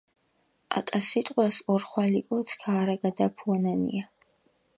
[0.79, 4.09] აკა სიტყვას ორხვალი კოც ქაარაგადაფუანანია.